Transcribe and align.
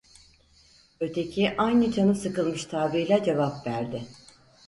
Öteki 0.99 1.55
aynı 1.57 1.91
canı 1.91 2.15
sıkılmış 2.15 2.65
tavrıyla 2.65 3.23
cevap 3.23 3.67
verdi: 3.67 4.03